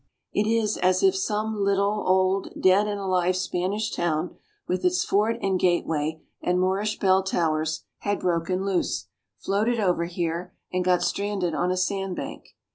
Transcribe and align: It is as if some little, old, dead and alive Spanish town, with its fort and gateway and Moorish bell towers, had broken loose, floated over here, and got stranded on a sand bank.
It 0.33 0.47
is 0.47 0.77
as 0.77 1.03
if 1.03 1.15
some 1.15 1.61
little, 1.63 2.03
old, 2.07 2.59
dead 2.59 2.87
and 2.87 2.99
alive 2.99 3.37
Spanish 3.37 3.91
town, 3.95 4.35
with 4.67 4.83
its 4.83 5.05
fort 5.05 5.37
and 5.43 5.59
gateway 5.59 6.23
and 6.41 6.59
Moorish 6.59 6.97
bell 6.97 7.21
towers, 7.21 7.83
had 7.99 8.19
broken 8.21 8.65
loose, 8.65 9.09
floated 9.37 9.79
over 9.79 10.05
here, 10.05 10.55
and 10.73 10.83
got 10.83 11.03
stranded 11.03 11.53
on 11.53 11.69
a 11.69 11.77
sand 11.77 12.15
bank. 12.15 12.55